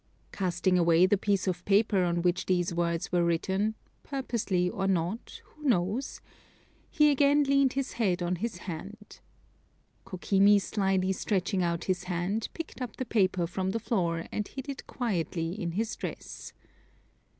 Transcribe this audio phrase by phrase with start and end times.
[0.31, 5.43] Casting away the piece of paper on which these words were written purposely or not,
[5.45, 6.21] who knows?
[6.89, 9.19] he again leaned his head on his hand.
[10.03, 14.67] Kokimi slyly stretching out his hand, picked up the paper from the floor, and hid
[14.67, 16.51] it quickly in his dress.